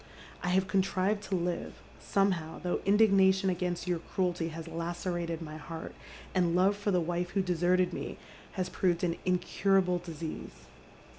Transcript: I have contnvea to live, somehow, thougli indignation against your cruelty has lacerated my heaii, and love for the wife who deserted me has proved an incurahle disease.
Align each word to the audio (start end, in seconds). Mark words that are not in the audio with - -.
I 0.41 0.49
have 0.49 0.65
contnvea 0.65 1.19
to 1.29 1.35
live, 1.35 1.79
somehow, 1.99 2.59
thougli 2.61 2.83
indignation 2.85 3.51
against 3.51 3.85
your 3.85 3.99
cruelty 3.99 4.47
has 4.47 4.67
lacerated 4.67 5.43
my 5.43 5.59
heaii, 5.59 5.91
and 6.33 6.55
love 6.55 6.75
for 6.75 6.89
the 6.89 6.99
wife 6.99 7.29
who 7.29 7.43
deserted 7.43 7.93
me 7.93 8.17
has 8.53 8.67
proved 8.67 9.03
an 9.03 9.17
incurahle 9.27 10.01
disease. 10.03 10.65